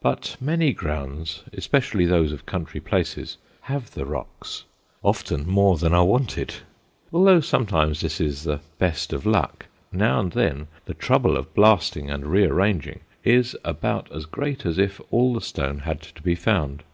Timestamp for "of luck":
9.12-9.66